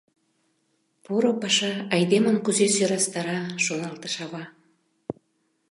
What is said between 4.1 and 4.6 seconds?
ава.